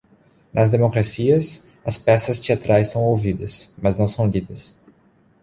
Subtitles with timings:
[0.51, 4.75] Nas democracias, as peças teatrais são ouvidas, mas não são lidas.